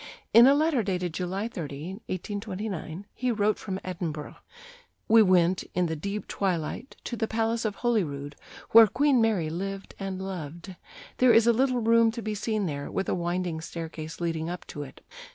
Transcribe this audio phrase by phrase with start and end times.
[0.33, 4.37] In a letter dated July 30, 1829, he wrote from Edinburgh:
[5.07, 8.35] "We went, in the deep twilight, to the Palace of Holyrood,
[8.71, 10.75] where Queen Mary lived and loved.
[11.17, 14.65] There is a little room to be seen there, with a winding staircase leading up
[14.73, 15.01] to it.